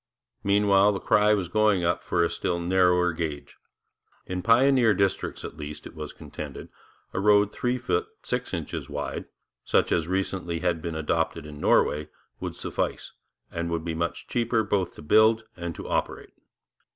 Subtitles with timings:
[0.43, 3.59] Meanwhile, the cry was going up for a still narrower gauge.
[4.25, 6.69] In pioneer districts, at least, it was contended,
[7.13, 9.25] a road three feet six inches wide,
[9.63, 12.09] such as had recently been adopted in Norway,
[12.39, 13.11] would suffice,
[13.51, 16.33] and would be much cheaper both to build and to operate.